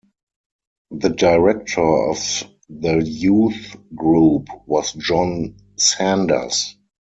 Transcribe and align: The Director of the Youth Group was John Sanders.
The 0.89 1.09
Director 1.11 2.09
of 2.09 2.17
the 2.67 3.03
Youth 3.05 3.75
Group 3.93 4.47
was 4.65 4.93
John 4.93 5.57
Sanders. 5.75 6.75